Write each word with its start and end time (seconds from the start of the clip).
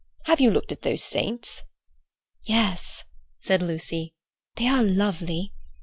"Have 0.25 0.39
you 0.39 0.49
looked 0.49 0.71
at 0.71 0.79
those 0.81 1.03
saints?" 1.03 1.61
"Yes," 2.41 3.03
said 3.39 3.61
Lucy. 3.61 4.15
"They 4.55 4.67
are 4.67 4.81
lovely. 4.81 5.53